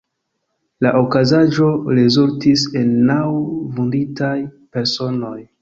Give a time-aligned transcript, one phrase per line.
[0.85, 1.67] La okazaĵo
[1.99, 3.21] rezultis en naŭ
[3.79, 4.35] vunditaj
[4.79, 5.41] personoj.